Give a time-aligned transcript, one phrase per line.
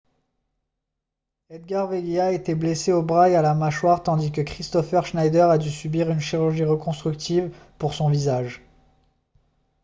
[1.51, 5.47] edgar veguilla a été blessé au bras et à la mâchoire tandis que kristoffer schneider
[5.51, 8.63] a dû subir une chirurgie reconstructive pour son visage